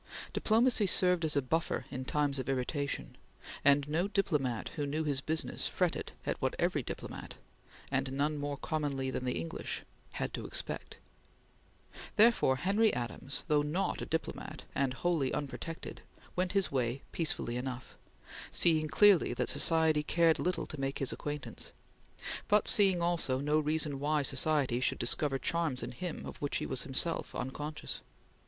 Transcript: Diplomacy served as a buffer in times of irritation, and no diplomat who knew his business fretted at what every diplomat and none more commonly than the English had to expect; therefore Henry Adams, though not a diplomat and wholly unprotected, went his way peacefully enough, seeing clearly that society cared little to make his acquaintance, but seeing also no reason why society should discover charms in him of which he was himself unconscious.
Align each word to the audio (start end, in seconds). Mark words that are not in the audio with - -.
Diplomacy 0.33 0.87
served 0.87 1.23
as 1.23 1.35
a 1.35 1.43
buffer 1.43 1.85
in 1.91 2.05
times 2.05 2.39
of 2.39 2.49
irritation, 2.49 3.15
and 3.63 3.87
no 3.87 4.07
diplomat 4.07 4.69
who 4.69 4.87
knew 4.87 5.03
his 5.03 5.21
business 5.21 5.67
fretted 5.67 6.11
at 6.25 6.41
what 6.41 6.55
every 6.57 6.81
diplomat 6.81 7.35
and 7.91 8.11
none 8.11 8.39
more 8.39 8.57
commonly 8.57 9.11
than 9.11 9.25
the 9.25 9.39
English 9.39 9.83
had 10.13 10.33
to 10.33 10.47
expect; 10.47 10.97
therefore 12.15 12.55
Henry 12.55 12.91
Adams, 12.95 13.43
though 13.47 13.61
not 13.61 14.01
a 14.01 14.07
diplomat 14.07 14.63
and 14.73 14.95
wholly 14.95 15.31
unprotected, 15.35 16.01
went 16.35 16.53
his 16.53 16.71
way 16.71 17.03
peacefully 17.11 17.55
enough, 17.55 17.95
seeing 18.51 18.87
clearly 18.87 19.35
that 19.35 19.49
society 19.49 20.01
cared 20.01 20.39
little 20.39 20.65
to 20.65 20.81
make 20.81 20.97
his 20.97 21.13
acquaintance, 21.13 21.71
but 22.47 22.67
seeing 22.67 23.03
also 23.03 23.37
no 23.39 23.59
reason 23.59 23.99
why 23.99 24.23
society 24.23 24.79
should 24.79 24.97
discover 24.97 25.37
charms 25.37 25.83
in 25.83 25.91
him 25.91 26.25
of 26.25 26.37
which 26.37 26.57
he 26.57 26.65
was 26.65 26.81
himself 26.81 27.35
unconscious. 27.35 28.01